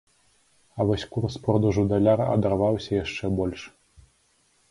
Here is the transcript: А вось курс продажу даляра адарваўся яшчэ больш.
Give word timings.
А 0.77 0.85
вось 0.91 1.05
курс 1.17 1.35
продажу 1.47 1.83
даляра 1.91 2.25
адарваўся 2.37 2.91
яшчэ 3.03 3.25
больш. 3.41 3.61